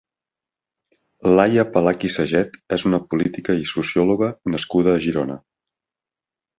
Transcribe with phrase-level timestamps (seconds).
[1.39, 5.41] Laia Pèlach i Saget és una política i sociòloga nascuda a Girona.